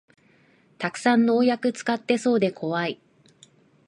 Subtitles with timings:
[0.79, 2.99] たくさん農薬使ってそうでこわい